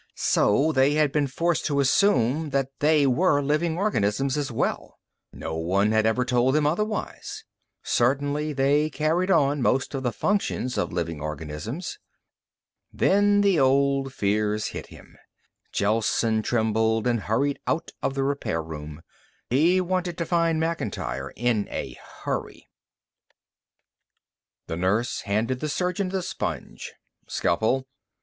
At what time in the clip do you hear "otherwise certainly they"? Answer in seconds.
6.65-8.89